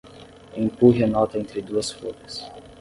Empurre 0.61 1.03
a 1.03 1.07
nota 1.15 1.37
entre 1.41 1.61
duas 1.69 1.91
folhas. 1.99 2.43